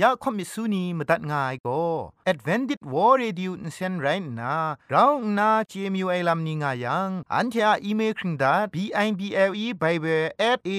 [0.00, 1.82] อยากคอมิสุนีมตัดง่ายก็
[2.30, 4.06] Advented War Radio นเซนไร
[4.40, 4.54] น่ะ
[4.90, 10.70] เราหน้า CMU ไอ้ลัมนิงายัง อันที่อ่อีเมลคิงดา b i b l e bible at a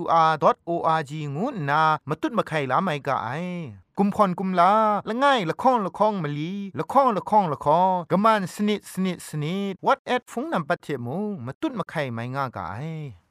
[0.00, 0.32] w r
[0.68, 3.28] o r g งูน่ะมาตุ้ดมาไข่ลาไม่กะไอ
[3.98, 4.72] กุมพรกุมลา
[5.08, 13.27] ละง่ายละค้องละค้องมะลีละค้องละค้องละค้องกะมันสนิดสนิดสนิด what at ฟงนำปัจเจมูมาตุ้ดมาไข่ไม่ง่ากายริสตูทาย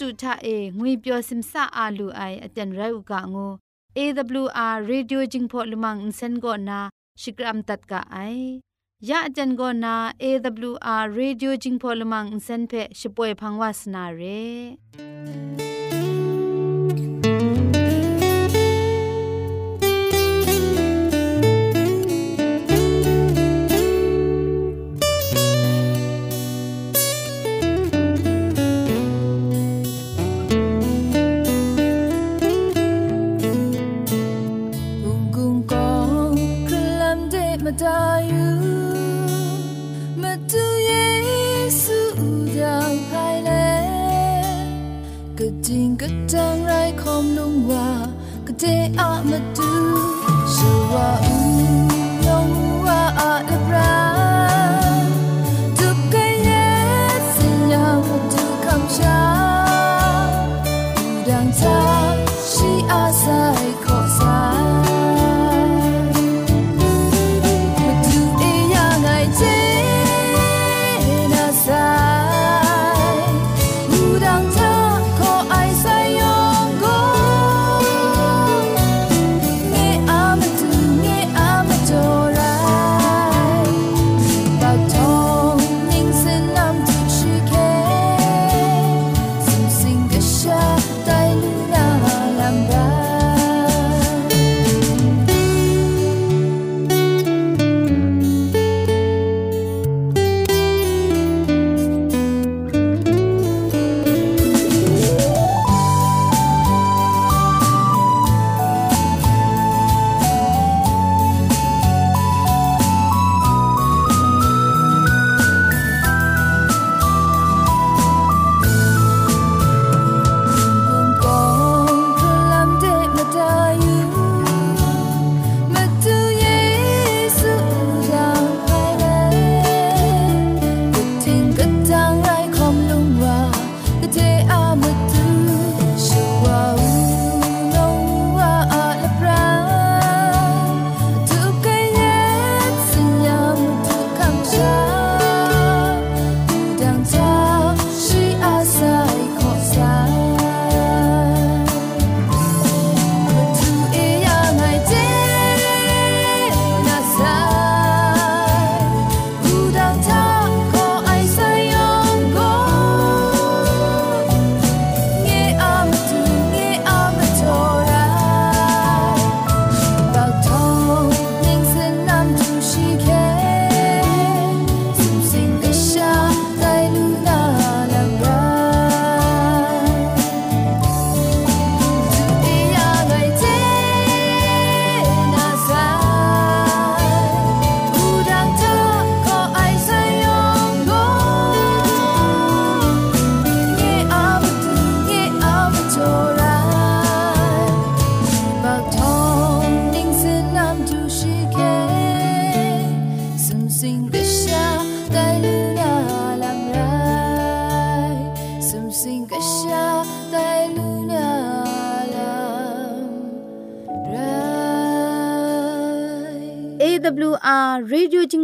[0.00, 3.52] တုထအေငွေပျော်စင်ဆာအာလူအိုင်အတန်ရုတ်ကငို
[3.96, 6.78] AWR Radio Jingpho Lumang Insen go na
[7.22, 8.60] Shikram tat ka ai
[9.08, 9.94] ya ajan go na
[10.28, 14.42] AWR Radio Jingpho Lumang Insen phe Shipoe Phangwas na re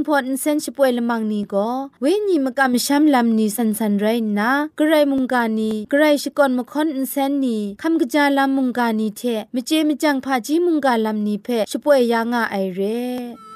[0.07, 1.69] พอดเซนช่วยละมังนีก็
[2.01, 4.07] เวญีมกะมชัมลำนีสันสันไร
[4.39, 9.23] นะกระไรมุงกานีกระไรชิกอนมคอนอินเซนนีคำกะจาลำมุงกานีเท
[9.55, 13.50] มเจมจังพาจีมุงกาลำนีเพช่วยยางาไอเร่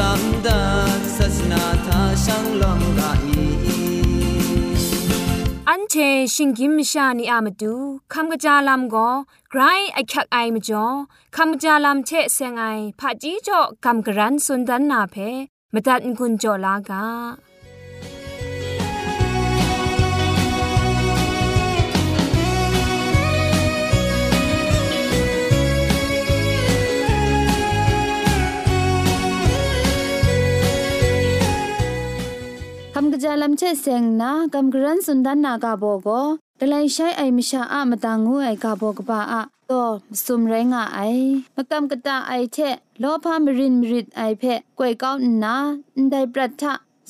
[0.00, 2.84] samdak sasna ta shang long
[5.68, 5.94] อันเช
[6.34, 7.74] ชิงกิมชานีอามตู
[8.12, 9.08] คำกระจาลามก็
[9.50, 9.60] ไกร
[9.94, 10.86] ไอคักไอมจ่อ
[11.36, 12.64] คำกระจาลามเชเซงไอ
[13.00, 15.16] ผาจีจ่อคำกระรันสุนดันนาเพ
[15.72, 17.04] มตัดกุญจ่อลากา
[32.99, 36.09] คำกระจายลำเชเซงนะกำกรันสุนดันนากาโบโก
[36.59, 39.83] กลายใช้ไอมิชาอะมาตังงูไอกาโบกบาอะก็
[40.25, 40.99] สุมแรงอะไอ
[41.55, 42.57] มากำกะตาไอเท
[42.99, 44.01] โลพามรินมริ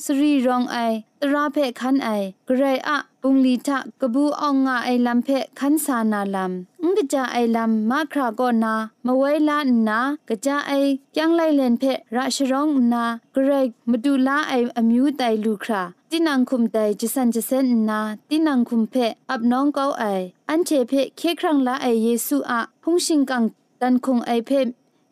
[0.00, 0.78] เพกวยก้าวนาได้ปรัทะสรีรองไอ
[1.22, 2.10] ตราเพคันไอ
[2.48, 5.28] กรายอะปุงลีทะกบูอองงาไอลำเพ
[5.58, 8.74] คันสานาลำงกจาไอลำมาคราโกนา
[9.06, 9.58] มไว้ลา
[9.88, 9.98] นา
[10.28, 10.72] กะจาไอ
[11.18, 11.84] ยังไลเลนเพ
[12.16, 13.04] ราชรองนา
[13.34, 18.94] กรายมาดูลาไออมิวไตลูคราตินังคุมไตจิสันจิเซนนาตินังคุมเพ
[19.30, 20.04] อับน้องเกาไอ
[20.50, 23.44] อันเชเพเคครั้งละไอเยซูอะพุงชิงกัง
[23.80, 24.50] ตันคงไอเพ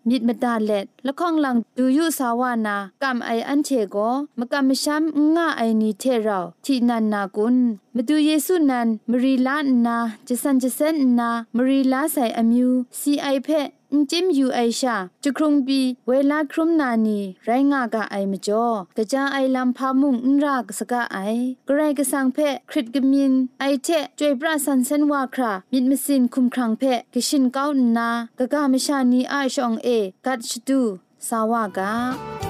[0.10, 3.98] มิดมาดาเล็ดละข้องหลังดูยุสาวานากำไออันเชโก
[4.40, 5.04] มากำมิชัม
[5.36, 7.58] ง่าไอนีเทเราที่นันนากุน
[7.96, 9.98] มาดูเยซูนันมารีลานนา
[10.28, 12.70] จะสันจะเซนนามารีลาใส่อมิว
[13.00, 13.50] ซีไอเพ
[13.92, 21.18] อมิวซีไอเพอินจิมยูไอชาจุครุงบีเวลาครุมนานีไรงากะไอมจ่อกะจาไอลำพามุงอินรากสกะไอ
[21.68, 22.38] กระไรกะสังเพ
[22.70, 23.88] คริตกะมินไอเท
[24.20, 26.84] จวยปราสันเซนวาครามิดมสินคุมครังเพ
[27.14, 28.10] กะชินก้าวนา
[28.40, 29.88] กะกะมชานีไอชองเอ
[30.26, 30.82] กัดชดู
[31.28, 32.49] สาวากา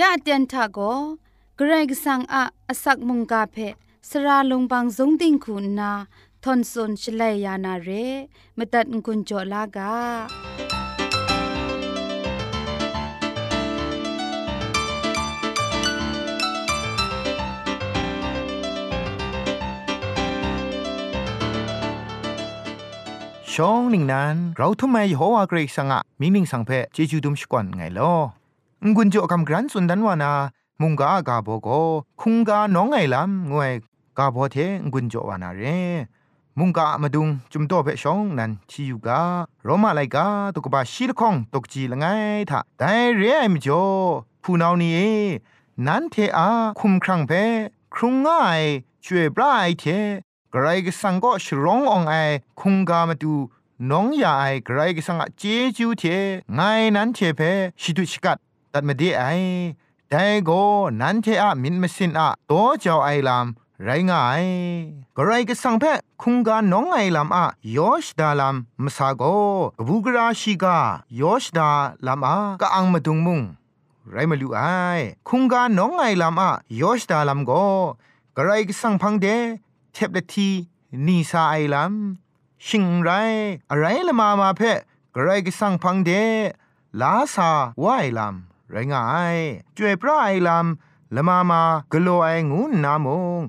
[0.00, 0.78] ยะเตียนทาโก
[1.56, 3.56] เกรกสังอะอสักมุงกาเพ
[4.08, 5.92] สระลงบางสงติงคุณนา
[6.44, 7.90] ทอนซนชลัยยานาเร
[8.58, 9.94] มตัดกุญจลากา
[23.52, 28.12] ช่องหนึ่งนั้น เราทำไมโฮวาเกรกสังอะมิงนิงสังเพเจจูดุมชกวนไงลอ
[28.84, 30.32] งุนโจกำกรันสุนดันวานา
[30.80, 31.68] มุงกากาโบโก
[32.20, 33.72] คุงกาน้องไงลำงวย
[34.18, 34.56] กาโบเท
[34.92, 35.62] งุนโจวานาเร
[36.58, 39.20] มุงกามาดุงจุมโตเพชองนันชิยูกา
[39.64, 42.06] โรมาไลกาตุกบาชีลคองตกจีละไง
[42.50, 43.84] ทะแต่เรไอมจ่อ
[44.42, 45.14] ผู้นาวนี้
[45.86, 46.48] นั้นเทอา
[46.80, 47.32] คุมครั้งเพ
[47.94, 48.60] ครุงง่าย
[49.04, 49.84] ช่วยปลายเท
[50.54, 52.14] กรก็สังก็ชร้ององไอ
[52.60, 53.34] คุงกามาดู
[53.90, 55.42] น้องยาไอกรก็สังเจ
[55.76, 56.02] จูเท
[56.54, 56.60] ไง
[56.96, 57.40] นั้นเทเพ
[57.82, 58.38] ชิดุชิกัด
[58.72, 59.24] ตัดมาดีไอ
[60.10, 60.62] แต่ก็
[61.00, 63.46] นั้นเทอะมินมสินอะโตเจ้าไอลาม
[63.84, 64.44] ไรง่าย
[65.16, 65.84] ก็ไรก็สังเพ
[66.22, 67.44] คุงกาน้องไอลามอะ
[67.76, 69.22] ยอชดาลามมสาโก
[69.86, 70.78] บูกราชิกา
[71.20, 71.70] ยอชดา
[72.06, 73.40] ลามอะกะอังมาดุงมุง
[74.10, 74.60] ไรมาลูไอ
[75.28, 77.52] คุงกาน้องไอลามอะยอชดาลามโก
[78.36, 79.26] กไรก็สังพังเด
[79.92, 80.50] เทบเลที
[81.06, 81.92] นีซาไอลาม
[82.66, 83.10] ชิงไร
[83.70, 84.62] อะไรละมามาเพ
[85.14, 86.10] กไรก็สังพังเด
[87.00, 87.48] ลาซา
[87.82, 88.36] วไอลาม
[88.70, 89.36] ไรงาย
[89.76, 93.06] จวยพระไอลำละมามากโลไองูนาม
[93.38, 93.40] ง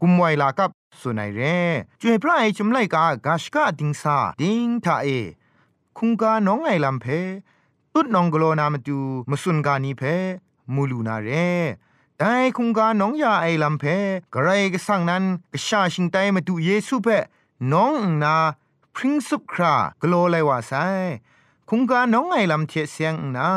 [0.00, 0.70] กุมไวลากับ
[1.00, 1.40] สุนัยเร
[2.00, 5.08] จวยพระไอจุมไลกากาชกาดิงซาดิงทาเอ
[5.98, 7.06] คุงกาน้องไอลำเพ
[7.94, 8.98] ตุดนองกโลนามตู
[9.30, 10.02] มสุนกานีเพ
[10.74, 11.28] มูลูนาเร
[12.18, 13.84] แต่คุงกาน้องยาไอลำเพ
[14.34, 17.06] กระไรก็สั่งนั้นกชาชิงไตมาดูเยซูเพ
[17.72, 18.36] น้องนา
[18.94, 20.72] พริ้งสุบครากโลไลว่าไซ
[21.68, 23.50] คุงกาน้องไอลำเทเสียงนา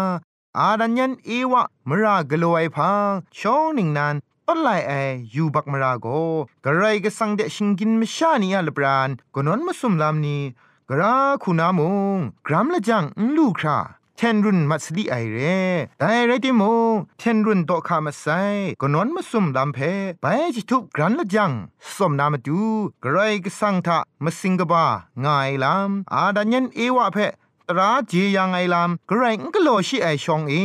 [0.59, 4.15] อาดันยันเอวะมรากลัวไอพังช่องหนึ่งนั้น
[4.47, 4.91] ต้นไลไอ
[5.33, 6.07] ยูบักมราโก
[6.65, 10.37] กระไรก็สังเดชิงกินมชานีอัลบรานกนนมาสุมลามนี
[10.89, 11.81] กราคุณาม
[12.17, 13.03] งกรัมละจัง
[13.35, 13.77] ลูครา
[14.17, 15.37] เทนรุนมัสลีไอเร
[15.99, 16.61] แต่ไรติโม
[17.19, 18.25] เทนรุนโตคามาไซ
[18.81, 19.79] กนนมาสุมลามเพ
[20.21, 21.51] ไปจิทุกกรันละจัง
[21.95, 22.61] สมนามาดู
[23.03, 24.85] กระไรก็สังทะมาสิงกบา
[25.25, 27.17] งายลามอาดันยันเอวะเพ
[27.79, 30.55] ราเจียังไอลำกระไรงก็โลชิไอชองเอ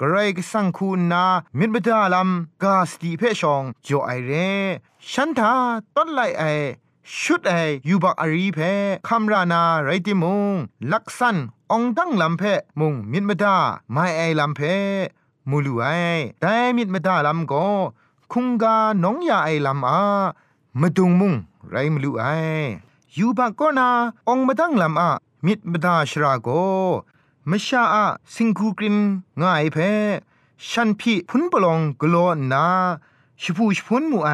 [0.00, 1.24] กระไรก็สังคุณนา
[1.58, 4.32] มิดบดาลำกาสติเพชองจ่อไอเร
[5.10, 5.54] ฉันทา
[5.96, 6.44] ต้นไลไอ
[7.20, 7.52] ชุดไอ
[7.88, 8.58] ยูบักอารีเพ
[9.08, 10.54] คำรานาไรติมง
[10.92, 11.36] ลักษัน
[11.72, 12.42] องตั้งลำเพ
[12.80, 13.56] มุงมิดบดา
[13.92, 14.60] ไม่ไอลำเพ
[15.50, 15.84] มูลูไอ
[16.40, 17.66] แต่มิดบดาลำก็
[18.32, 20.00] คุงกาน้องยาไอลำอา
[20.80, 21.34] มาดุงมุง
[21.70, 22.24] ไรมลูไอ
[23.16, 23.88] ยูบักก็นา
[24.28, 25.10] องมาตั้งลำอา
[25.46, 26.48] มิดมดาชราโก
[27.50, 28.96] มชาอะสิงคูกริน
[29.40, 29.76] ง่ายเพ
[30.68, 32.66] ฉันพี่พุนปลองกลัวนา
[33.40, 34.30] ชิพูชพุนมูไอ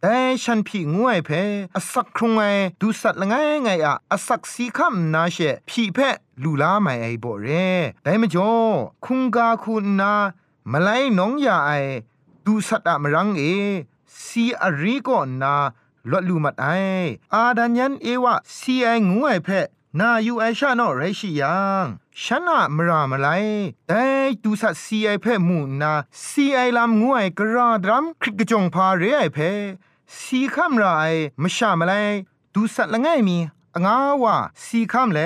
[0.00, 1.30] แต่ฉันพี่งวยเพ
[1.76, 2.42] อสักครงไอ
[2.80, 5.36] ดูสัตละไงไงอะอสักสีคำนาเช
[5.68, 5.98] พี่เพ
[6.42, 7.46] ลูลาไม่ไอบ่เร
[8.02, 8.50] แต่มจ่อ
[9.04, 10.12] คุงกาคุณนา
[10.70, 11.70] มาไลน้องยาไอ
[12.44, 13.42] ดูสัตอะมรังเอ
[14.24, 15.54] สีอรีก็นา
[16.10, 16.66] ลดลูมัดไอ
[17.34, 19.48] อาดันยันเอวะซีไองวยเพ
[20.00, 21.86] นาอยู่ไอชาโนไรชิยัง
[22.22, 23.28] ฉันอะมรามไล
[23.88, 24.04] แต่
[24.42, 25.92] ดูสัตซีไอเพ่มูนา
[26.26, 29.50] ซีไอลำงวยกระดรัมคริกจงพาเรไอเพ่
[30.20, 30.84] สีคำไร
[31.42, 31.92] มชามไล
[32.54, 33.38] ดูสัตละไงมี
[33.84, 35.20] งาวะสีคำเล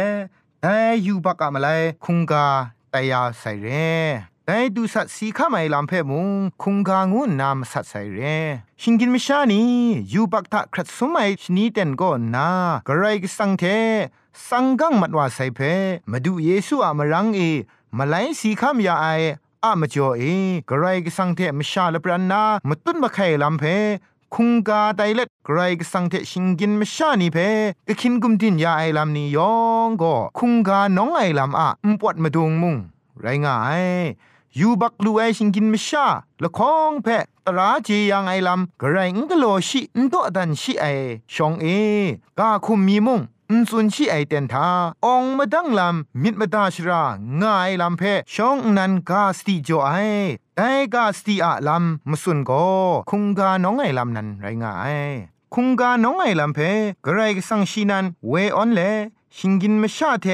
[0.63, 1.69] แต่อยู่บักอะมาไล
[2.05, 2.47] คุงกา
[2.93, 3.69] ตายาใส่เร
[4.47, 6.29] แต่ดูสัตสีข้าไม่ลำเพ่มุง
[6.63, 8.21] คุงกางูนามสัตใส่เร
[8.81, 9.63] ชิงกินมิชานี
[10.13, 12.49] ยูบักตะครัดสมัยชนีเต็นก็นา
[12.89, 13.65] กระไรก็สังเท
[14.47, 15.61] สังกังมัดว่าใส่เพ
[16.11, 17.41] มาดูเยซูอะมารังเอ
[17.99, 19.07] มาไลสีคำยาไอ
[19.65, 20.23] อะมาจ่อเอ
[20.69, 23.65] กระไรก็สังเทมชาลปรันนามาตุนมาไข่ลำเพ
[24.35, 27.39] คุงกาไตเล็ดไกรกสังเทชิงกินมชานีเพ
[27.87, 29.55] กคินกุมตินยาไอลำนี้ยอ
[29.87, 32.77] งก็คุงกาน้องไอลำอะอุปวดมาดงมุง
[33.21, 33.85] ไรง่าย
[34.59, 36.07] ยูบักลูไอชิงกินมชา
[36.43, 37.07] ละคองเพ
[37.47, 40.85] ตราเจียงไอลำกระไรงกโลชินโตดันชิไอ
[41.35, 41.67] ชองเอ
[42.39, 44.69] กาคุมมีมุง อุนซุนชีไอเตนทา
[45.07, 47.03] องมาดังลำมิดมาดาชรา
[47.43, 48.03] งายลำเพ
[48.35, 49.93] ชองนันกาสติจ่อไอ
[50.57, 52.51] แต่กาสติอะลำมสุนโก
[53.11, 54.97] คุงกาน้องไอลำนันไรงาย
[55.55, 56.59] คุงกาน้องไอลำเพ
[57.05, 58.81] กระไรกสังชีนันเวออนเล
[59.37, 60.27] ชิงกินมาชาเท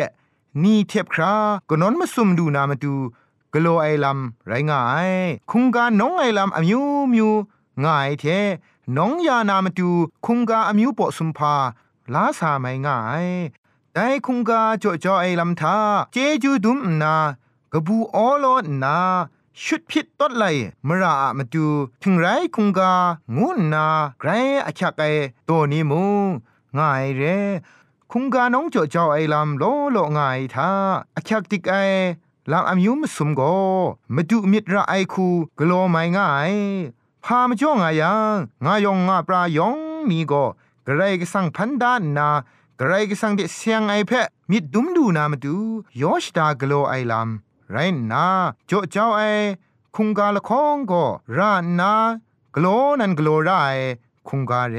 [0.63, 1.35] นี่เทบครา
[1.69, 2.95] กนอนมาซุมดูนามาดู
[3.53, 5.11] กโลไอลำไรงาย
[5.51, 7.31] คุงกาน้องไอลำอมิวมิว
[7.85, 8.25] ง่ายเท
[8.97, 9.91] น้องยานามาดู
[10.27, 11.55] คุงกาอมิวปอสุมพา
[12.13, 13.27] ลาสาไม่ง่าย
[13.93, 15.77] แต่คุงกาจ่อจ่อไอลำทา
[16.13, 17.15] เจจูดุมนา
[17.73, 18.47] กบูออโล
[18.83, 18.99] นา
[19.63, 20.45] ชุดพิษต้นไล
[20.87, 21.67] มราอะมาดู
[22.03, 22.93] ถึงไรคุงกา
[23.37, 23.87] งูนา
[24.21, 24.31] ไกร
[24.67, 25.03] อาชักไอ
[25.49, 26.03] ตัวนี้มู
[26.77, 27.23] ง่ายเร
[28.13, 30.71] คุงกาน้องโจเจ้าไอลำโลโลง่ายท่า
[31.17, 31.75] อาชักติกไอ
[32.51, 33.41] ลำอายุมสมโก
[34.15, 35.27] มาดูมิตรไอคู
[35.59, 36.53] กลัวไม่ง่าย
[37.25, 40.45] พามาจ้องอายังงายองงาปลายองมีก็
[40.87, 42.29] กระไรก็สั่งพันดานนา
[42.79, 45.57] กระไรก็สั่งเดเสียงไอเพะมิดดุมดูนามาดู
[46.01, 47.77] ยอชดากลัวไอลำไร
[48.13, 48.27] นา
[48.67, 49.21] โจเจ้าไอ
[49.97, 51.05] คุงกาละคองก็
[51.37, 51.93] รานา
[52.55, 52.67] กล
[53.01, 53.51] นันกลไร
[54.29, 54.77] คุงกาเร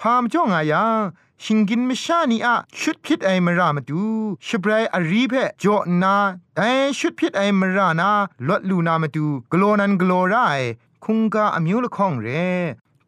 [0.00, 0.98] พามจ้องอายัง
[1.42, 4.02] ชิงกินมชานีอะชุดพิษไอมรามาดู
[4.46, 6.16] ชบรายอารีเพจอนา
[6.54, 8.10] แต่ชุดพิษไอมรานา
[8.48, 10.36] ลดลูนามาดูกลนันกลไร
[11.04, 12.28] คุงกาอมิวละข้องเร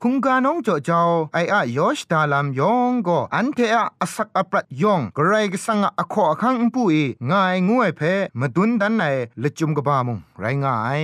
[0.05, 1.03] คุงกาน้องจ่อเจ้า
[1.35, 6.97] ไออะยอชดาลามยองก็อันเทอะอสักอปรัดยองกระไรก็สังอะขอคังปุย
[7.31, 8.01] ง่ายงวยเพ
[8.41, 9.03] มาดุนดันไหน
[9.43, 11.03] ละจุมกบามุงไรง่าย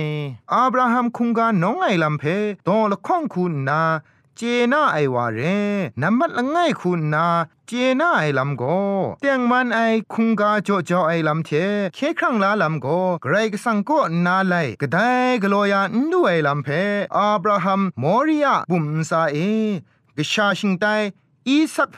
[0.53, 2.23] อับราฮัมคุงกาน้องไอลำเพ
[2.67, 3.81] ตอละข้องคุณนา
[4.41, 5.39] เจน่าไอวาเร
[6.01, 7.27] นัมมัดละง่ายคุณนา
[7.67, 8.63] เจน่าไอลำโก
[9.21, 9.79] เตียงมันไอ
[10.13, 11.49] คุงกาโจโจไอลำเท
[11.95, 12.87] เคครั้งลาลำโก
[13.21, 14.97] ไกรกสังก็นาไลกได
[15.43, 16.67] กลัวยานด้วยลำเพ
[17.17, 19.37] อับราฮัมมอริยาบุมซาเอ
[20.17, 20.85] กชาชิงไต
[21.47, 21.97] อีสักเพ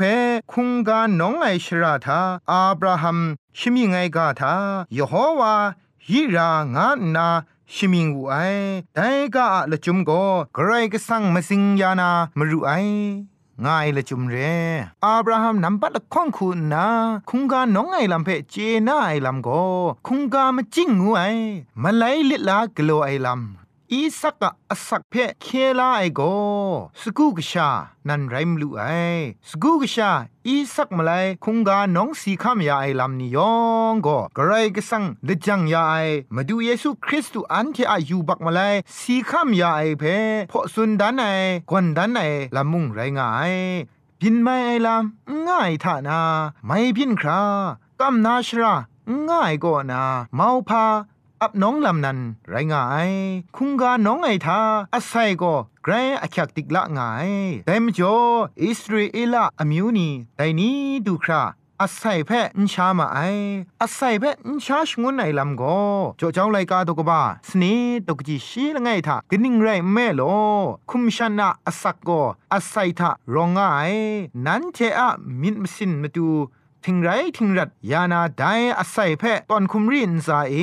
[0.52, 3.20] คุงกาน้องไอชราธาอับราฮัม
[3.58, 4.56] ชิมิไงกาธา
[4.98, 5.56] ยโฮวา
[6.08, 7.30] ฮิรางานา
[7.74, 8.36] ชิมิงอูไอ
[8.96, 10.24] แต่ก็ละจุมก็
[10.56, 12.72] ใครก็สั่งมาสิงยานามารู้ไอ
[13.66, 14.36] ง่ายละจุมเร
[15.04, 16.88] อับราฮัมนำบัดละข้องคุณนะ
[17.30, 18.56] คุงกาน้องไอลำเพเจ
[18.88, 19.64] น่าไอลำก็
[20.08, 21.24] คุงกามาจิ้งงูไอ
[21.84, 23.61] มาไลลิลากโลไอลำ
[23.94, 25.48] อีสักกะอสักเพเค
[25.80, 26.22] ลาไอโก
[27.02, 27.70] สกูกชา
[28.08, 28.84] นันไรมลูไอ
[29.50, 30.12] สกูกชา
[30.48, 31.12] อีสักมาไล
[31.44, 33.54] คุงกาน้องสีคำยาไอลำนิยอ
[33.92, 35.96] งก็กระไรกสังเลจังยาไอ
[36.36, 38.60] มาดูเยซูคริสต์อันที่อายุบักมาไล
[38.98, 40.04] สีคำยาไอเพ
[40.52, 41.24] พอสุนดานไอ
[41.70, 42.20] กวนดานไอ
[42.56, 43.54] ลำมุงไรงาย
[44.22, 46.22] พินไม่ไอลำง่ายท่านา
[46.66, 47.42] ไม่พินครา
[48.00, 48.74] กำนาชรา
[49.30, 50.04] ง่ายก็นา
[50.36, 50.86] เมาพา
[51.44, 53.12] อับน้องลำนันไรงาย
[53.56, 54.62] คุงกาน้องไอทา
[54.96, 57.32] อาศัยก็ไกรอักติกละงาย
[57.66, 58.16] แต่มจ่อ
[58.64, 61.42] อิสราเอลอมิวนีแต่นี้ดูครา
[61.82, 63.20] อาศัยแพ่อินชามาไอ
[63.82, 65.80] อาศัยแพ่อินชาชงวนไอลำก็
[66.20, 67.74] จ่อเจ้าไลกาตกบ้าสนี
[68.08, 70.22] ตกจีชีละไงทากนิ่งไรแม่โล
[70.90, 72.22] คุมชนะอาศักก็
[72.54, 73.60] อาศัยทารองไง
[74.46, 75.10] นั้นเทอะ
[75.42, 76.28] มินมสินมาดู
[76.86, 78.44] ทิงไรทิงรัดยานาได
[78.80, 80.56] อาศัยเพะตอนคุมรินซาเอ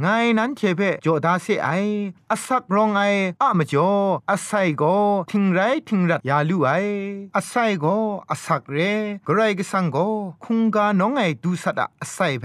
[0.00, 0.06] ไง
[0.38, 1.70] นั้นเชเพโจดาเซไอ
[2.30, 3.02] อาศักรองไอ
[3.42, 3.92] อะมจ่อ
[4.30, 4.84] อาศัยโก
[5.30, 6.70] ทิงไรทิงรัดยาลูไอ
[7.36, 7.86] อาศัยโก
[8.30, 8.78] อาศักเร
[9.26, 9.96] กไรก็สังโก
[10.44, 12.44] คุงกาน้องไอดูสัตอาศัยเพ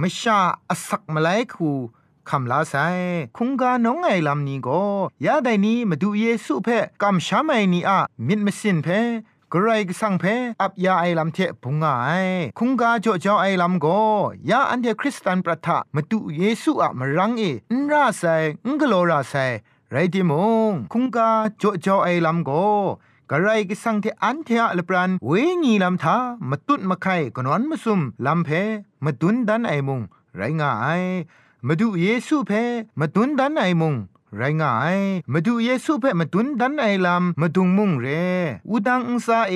[0.00, 0.38] มชา
[0.70, 1.70] อาศักมาไลคู
[2.30, 2.74] คำลาไซ
[3.36, 4.82] คุงกาน้องไงลำนี้ก็
[5.24, 6.68] ยาไดนี้มาดูเยซูเพ
[7.02, 8.88] กำชาไม่นี้อะมิดมสินเพ
[9.52, 10.24] กรก็สังเพ
[10.62, 11.86] อับยาไอลำเทพุงไง
[12.58, 13.86] คุงกาโจเจ้าไอลำโก
[14.50, 17.42] ยาอันเดคริสตันประทะมาตุเยซูอะมรังเอ
[17.78, 18.22] นราไซ
[18.66, 19.34] งกโลราไซ
[19.90, 20.32] ไรติม
[20.70, 22.50] งคุงกาโจเจ้าไอลำโก
[23.30, 26.16] กะไรก็สังเทอันเทอะลปรันเวงีลำทา
[26.50, 28.48] มาตุดมาไข่กนอนมาซุมลำเพ
[29.04, 30.00] มาตุนดันไอมุง
[30.36, 31.02] ไรง่าย
[31.66, 32.52] มาดูเยซูเพ
[33.00, 33.94] มาตุนดันไอมุง
[34.36, 34.98] ไรงาย
[35.32, 38.06] มาดูเยซูเพ่มาตุนดันไอลำมาดุงมุงเร
[38.70, 39.54] อุดังอุซาเอ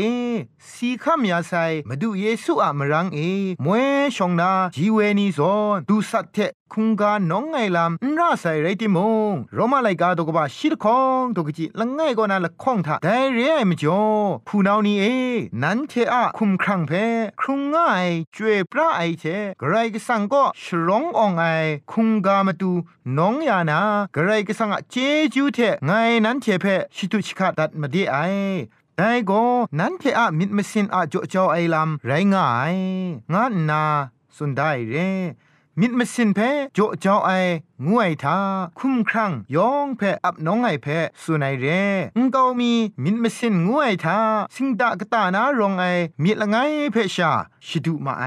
[0.71, 1.53] สีข้ามยาไซ
[1.89, 3.19] มาดูเยซูอะมรังเอ
[3.65, 3.87] มวย
[4.17, 6.39] ชองนาจีเวนีซอนดูสัตเท
[6.73, 8.99] คุงกาน้องไงลำนราใส่ไรติม
[9.31, 14.03] งรมาไลกาตกบะชิลคองตกจิละง่ายก็นาละข้องทาแต่เรียมจ่อ
[14.47, 15.05] ผู้นาวนี้เอ
[15.63, 16.93] นันเทอะคุมครังเพ
[17.41, 19.25] ครุงง่ายจวยพระไอเท
[19.61, 21.45] กรก็สั่งก็ชร้องอองไอ
[21.91, 22.73] คุงกามาตู
[23.17, 23.81] น้องยานา
[24.15, 24.95] กรก็สั่งอะเจ
[25.35, 25.91] จูเทไง
[26.25, 28.17] นันเทเพชิตุชิกาดัดมาดีไอ
[28.97, 29.45] แต่ก็
[29.79, 32.75] นั้นเทอะมิดมสินอะจ่อจ่อไอลำไรง่าย
[33.33, 33.83] งานนา
[34.37, 34.97] สุดได้เร
[35.81, 36.41] มิดมสินเพ
[36.75, 37.31] โจเจ้าไอ
[37.89, 38.39] งวยทา
[38.79, 40.87] คุ้มครั้งยองเพอับน้องไอเพ
[41.23, 41.67] สุนัยเร
[42.17, 42.73] งเกามี
[43.05, 44.21] มิดมสินงวยทา
[44.55, 45.85] สิงดากตานารองไอ
[46.23, 46.57] มิดละไง
[46.93, 47.33] เพชา
[47.67, 48.25] ชิดุมาไอ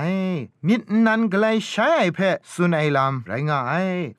[0.67, 2.19] มิดนันกไลใช้ไอเพ
[2.51, 3.73] สุนัยลำไรงาไอ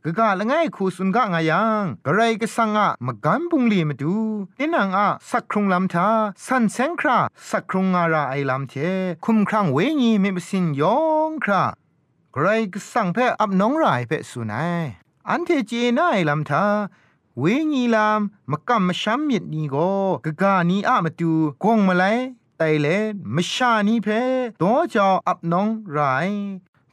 [0.05, 4.17] กะกะละไงคูสุนกะงายังกะไรกะสังอะมะกันปุงลีมาดู
[4.59, 6.09] ตินังอะสักครุงลำทา
[6.47, 7.19] สันเซงครา
[7.51, 8.75] สักครุงงาราไอลำเท
[9.25, 10.97] คุ้มครั้งเวญีมิดมสินยอ
[11.31, 11.65] งครา
[12.35, 14.85] ใครก็สั่งเพ่อับน้องรายเพ่สุนัย
[15.29, 16.65] อันเทจีน่ายลำทา
[17.39, 19.93] เวญีลามมกำมช้ำมิดนี้ก็
[20.25, 21.33] กะกานีอะมาตู
[21.65, 22.05] กงมาไล
[22.59, 22.87] ไตเล
[23.35, 24.09] มชานีเพ
[24.61, 26.29] ตัวจออับน้องราย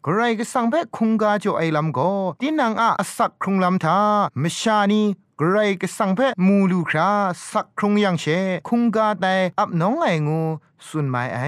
[0.05, 3.99] กรก็สั่งเพคุงกาจ่อไอลำก็ตินังอาสักครุงลำทา
[4.41, 5.01] มชานี
[5.39, 7.11] กรก็สั่งเพมูลูครา
[7.51, 8.25] สักครุงยังเช
[8.67, 10.41] คุงกาแต่อับน้องไองู
[10.87, 11.39] สุนไมไอ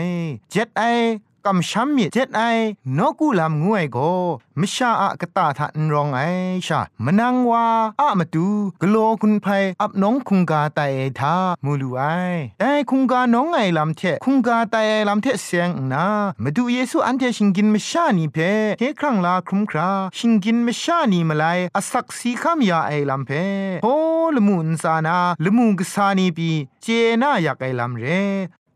[0.50, 0.82] เจ็ดไอ
[1.46, 2.42] กำช้ำมีเจ็ดไอ
[2.98, 3.98] นกูลำงวยโก
[4.60, 6.20] มชาอะกะตาทันรองไอ
[6.68, 7.66] ชามนังวา
[8.00, 8.48] อะมาดู
[8.82, 9.48] กโลคุณไพ
[9.82, 10.80] อับน้องคุงกาไต
[11.20, 12.02] ทามูลูไอ
[12.60, 14.76] แต่คุงกาน้องไอลำเทคุงกาไต
[15.08, 16.06] ลำเทเสียงนา
[16.44, 18.38] มาดูเยซูอันเทชิงกินมชานีเพ
[18.80, 21.44] เทครั้งลาครุมคราชิงกินมชานีมาไล
[21.76, 23.32] อสักสีคำยาไอลำเพ
[23.84, 23.88] โฮ
[24.36, 26.50] ลมุนซานาลมุงกสานีปี
[26.82, 26.88] เจ
[27.22, 28.06] น่าอยากไอลำเร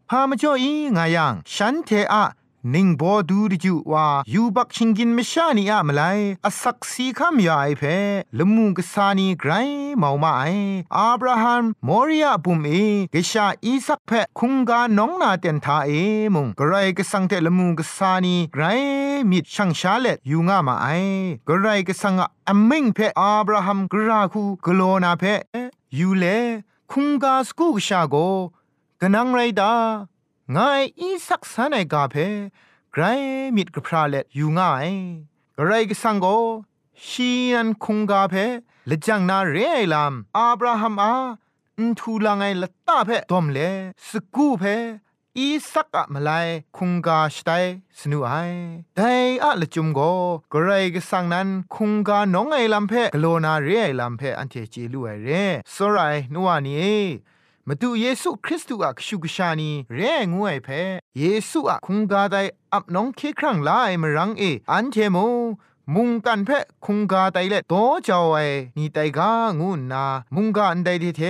[0.10, 2.26] พามาจ่ออีงายังฉันเทอะ
[2.74, 6.02] นิ่งบอดูดิจูว่ายูบักชิงกินมชานีอะมไล
[6.46, 7.84] อสักสีคำยาไอเพ
[8.38, 9.52] ละมุงกษานีไกร
[9.98, 10.44] เมามาไอ
[10.98, 12.72] อับราฮัมมอริยาบุมเอ
[13.14, 15.92] กชาอีสักเพคุงกาน้องนาเตนทาเอ
[16.34, 18.64] มุงกไรก็สังเตละมุงกษานีไกร
[19.30, 20.88] มิดช่างชาเลตยูงามาไอ
[21.48, 25.24] กไรก็สังอะอมิงเพอับราฮัมกราคูกโลนาเพ
[25.98, 26.26] ยูเล
[26.92, 28.16] คุงกาสกูกชาโก
[29.02, 29.74] กนังไรดา
[30.54, 30.58] ไง
[31.00, 32.16] อีสักสานไอกาเพ
[32.92, 33.04] ไกร
[33.56, 34.90] มิดกพราเล็ดอยู่ง่าย
[35.58, 36.26] กไรก็สังโก
[37.08, 38.36] ชีนันคงกาเพ
[38.90, 41.14] ละจังนาเรไอลามอับราฮัมอา
[41.78, 43.60] อุนทูลางไงละตาเพดอมเล
[44.10, 44.64] สกูเพ
[45.38, 46.30] อีสักอะมาไล
[46.78, 47.50] คุงกาสไต
[48.00, 48.32] สนุไอ
[48.96, 50.00] แต่อะละจุมโก
[50.54, 55.30] กไรก็สังนั้นคุงกาน้องไอลำเพกโลนาเรไอลำเพอันเทจีลูไอเร
[55.76, 55.98] สไร
[56.34, 57.02] นัวนี้
[57.70, 60.00] มาดูเยซูคริสต์อะกชุกชานีเร
[60.34, 60.68] งวยเพ
[61.20, 62.36] เยซูอะคุงกาได
[62.74, 65.18] อับน้องเคครั้งลายมรังเออันเทโม
[65.96, 66.50] มุงกันเพ
[66.86, 67.74] คุงกาไดเละโต
[68.08, 68.38] จาวไอ
[68.78, 71.22] นี่ไตกางูนา มุงกาอันไดดิเท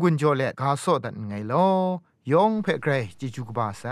[0.00, 1.68] งุนโจเละกาโซดันไงลอ
[2.30, 3.84] ยองเพเกรจิจุกบาไซ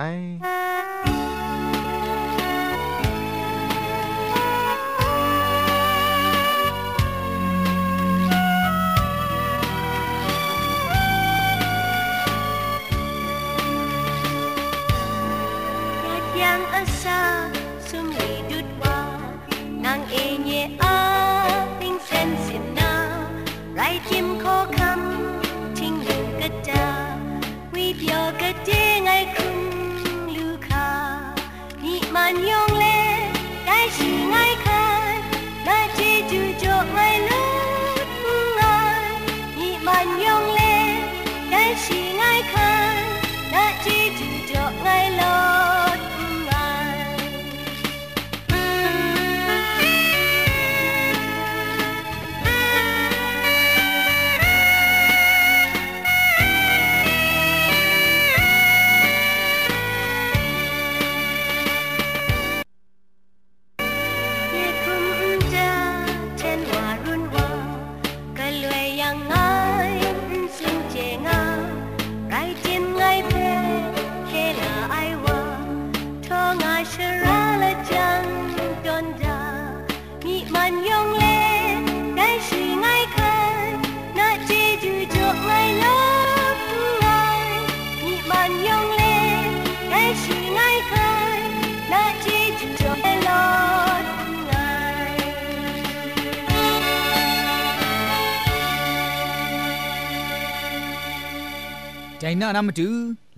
[102.23, 102.89] ใจน่านำมาดู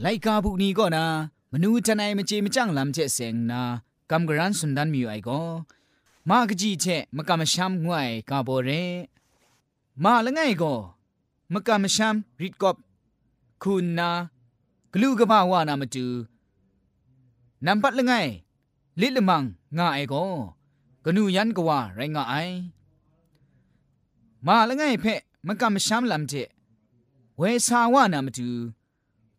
[0.01, 1.05] ไลกาบุนีก็นะ
[1.53, 3.61] มนูจันไอมเจมจังลำเจเสงนา
[4.11, 5.41] กำกรันสุนดันมีไอก็
[6.29, 8.71] มากจีเชมกำช้ำงวยกาโบเร
[10.03, 10.75] มาละไงก็
[11.53, 12.77] มกำช้ำริดกอบ
[13.63, 14.11] คุณนา
[14.93, 16.07] กลูกบ้าวานามาดู
[17.67, 18.13] นำปัดละไง
[19.01, 19.43] ลิลมัง
[19.77, 20.25] งาไอก็
[21.05, 22.35] กนูยันกว่าไรงาไอ
[24.47, 25.15] มาละไงเพ่
[25.47, 26.35] มกำช้ำลำเจ
[27.43, 28.51] วสาวานามาดู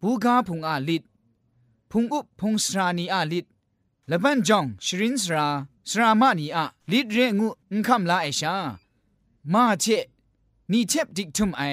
[0.01, 1.03] บูกาพุงอาลิด
[1.91, 3.45] พุงอุบพุงสรานีอาลิด
[4.09, 5.45] ละบันจองชรินสรา
[5.89, 8.55] สรามานีอาลิดเรงุอุคำลาไอชา
[9.53, 9.85] มาเช
[10.71, 11.63] นี่เชบดิกทุมไอ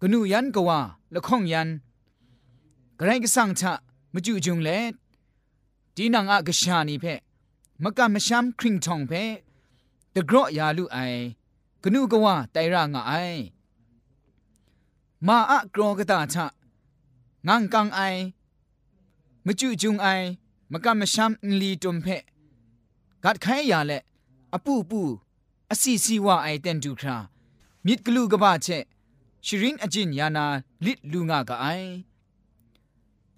[0.00, 0.78] กนูยันกว่า
[1.14, 1.68] ละข้องยัน
[2.98, 3.72] กระไรก็สั่งชะ
[4.12, 4.70] มาจูจุงเล
[5.96, 7.04] ดีนังอากชานีเพ
[7.82, 9.12] มกะมชัมคริงทองเพ
[10.14, 10.98] ตะกรอยาลุไอ
[11.82, 13.12] กนูกว่าไตรางไอ
[15.26, 16.46] มาอะกรอกตาชะ
[17.46, 18.00] งังกังไอ
[19.46, 20.06] มจุจุงไอ
[20.72, 22.06] มกะมชัมลีตุมเพ
[23.24, 23.92] กัดไขยาเล
[24.52, 25.02] อปูปู
[25.70, 27.16] อสีสีวาไอเตนดูครา
[27.86, 28.66] มิดกลูกบะเช
[29.46, 30.46] ชรินอจินยานา
[30.84, 31.66] ลิดลูงากะไอ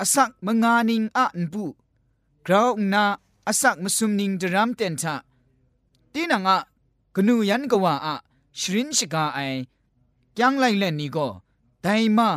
[0.01, 1.65] อสักมงานิงอะนปู
[2.47, 3.05] กราวนา
[3.49, 5.15] อสักมสุมนิงดรามเตนทะ
[6.13, 6.59] ตีนังอะ
[7.15, 8.15] กนูยันกว่าอะ
[8.59, 9.39] ชรินชิกาไอ
[10.39, 11.29] ยังไลเล่นนี่ก็
[11.83, 11.89] ได
[12.19, 12.31] มา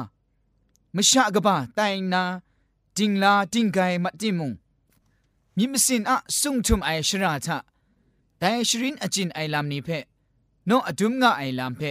[0.96, 1.80] มชะกะบะไต
[2.14, 2.24] นา
[2.98, 4.52] จิงลาจิงไกมัดจิมุง
[5.58, 7.58] มิมสินอะสุงทุมไอชราทะ
[8.40, 9.90] แต่ชรินอจินไอลามนีเพ
[10.66, 11.82] โนอดุมงะไอลามเพ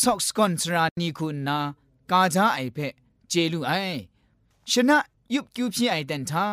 [0.00, 1.58] ซอกสกอนสรานีคุณนา
[2.10, 2.78] กาจาไอเพ
[3.28, 3.72] เจลูไอ
[4.70, 4.98] ชนะ
[5.34, 6.46] ยุบกิวพี่ไอเดนทา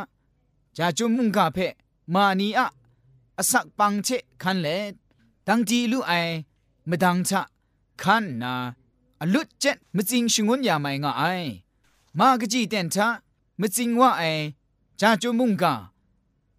[0.77, 1.57] จาจุมุงกาเพ
[2.13, 2.67] มานีอะ
[3.37, 4.09] อสักปังเช
[4.41, 4.67] คันเล
[5.47, 6.11] ดังจีลูไอ
[6.89, 7.41] มดังชะ
[8.01, 8.53] คันนา
[9.25, 11.23] อลุดเจ็ดมจิงชงวนยาไม่งาไอ
[12.19, 13.07] มากจีเดนทา
[13.59, 14.23] มจิงว่าไอ
[14.99, 15.73] จาจุมุงกา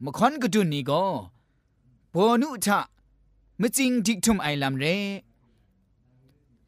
[0.03, 1.05] มคอนกดุนนี่ก็
[2.13, 2.81] ปอนุทะ
[3.61, 4.85] มจิงดิกทุมไอลำเร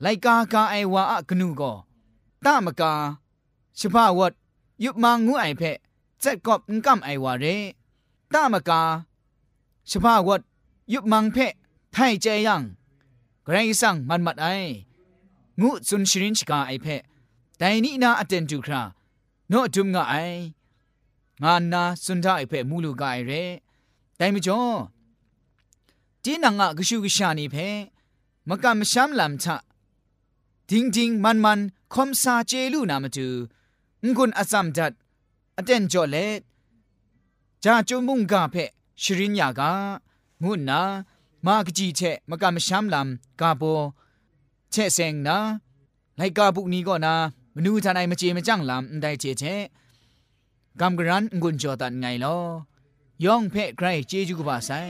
[0.00, 1.72] ไลกากาไอวาอะกนูก็
[2.44, 2.92] ตามกา
[3.78, 4.32] ชพาวด
[4.84, 5.78] ยุบมังงูไอเพะ
[6.20, 7.44] เจ็ดกอบนกำไอวาเร
[8.32, 8.82] ตามกา
[9.90, 10.40] ชพาวด
[10.92, 11.52] ยุบมังเพะ
[11.92, 12.62] ไทเจยัง
[13.44, 14.48] ไกรสังมันมัดไอ
[15.60, 16.86] งูซุนชรินชกาไอเพ
[17.56, 18.82] แต่นี่นาอเตนจูครา
[19.48, 20.14] โนดุมงาไอ
[21.42, 23.44] งานนาสุนทาไอเพ่มูลูกาไอเร่
[24.16, 24.60] แต่ไม่จอ
[26.24, 27.68] จีนังอกชูกชานีเพ่
[28.48, 29.56] มกำช้ำลำชะ
[30.68, 31.60] ทิงทิงมันมัน
[31.92, 33.28] คอมซาเจลูนามาตู
[34.04, 34.92] งุนอาซัมดัด
[35.58, 36.16] อเตนจอเล
[37.64, 38.64] จาจุมุงกาเพ่
[39.02, 39.72] ชรินยากา
[40.42, 40.80] งุนนา
[41.44, 43.62] มากจีเชมกำช้ำลำกาโบ
[44.71, 45.37] เชเซงนา
[46.17, 47.15] ไลกาบุกนี้ก็นา
[47.55, 49.43] มนูทนายมาเจมาจังลำได้เจเช
[50.79, 52.37] กำกรันงุนจอตันไงลอ
[53.25, 54.87] ยองเพใครเจจูกบาไซ ใ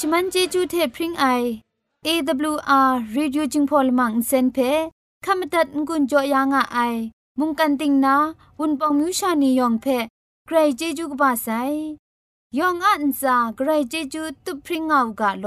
[0.00, 1.26] ชมันเจจูเทพริงไอ
[2.06, 4.58] AWR Reducing Polymer เซนเพ
[5.24, 6.78] ขมตัดงุนจอยางอไอ
[7.38, 8.14] มุงกันติงนา
[8.58, 9.86] วุนปองมิวชานียองเพ
[10.46, 11.48] ใครเจจูกบาไซ
[12.58, 15.46] ยองอันซาใครเจจูตุพริงเอากาโล